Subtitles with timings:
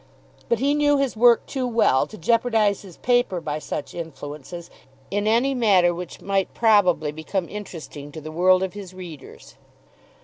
[0.49, 4.71] But he knew his work too well to jeopardize his paper by such influences
[5.11, 9.57] in any matter which might probably become interesting to the world of his readers.